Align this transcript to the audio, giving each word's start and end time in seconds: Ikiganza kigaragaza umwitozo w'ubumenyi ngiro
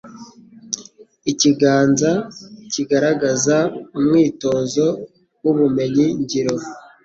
Ikiganza 1.31 2.11
kigaragaza 2.71 3.57
umwitozo 3.99 4.87
w'ubumenyi 5.41 6.07
ngiro 6.21 6.55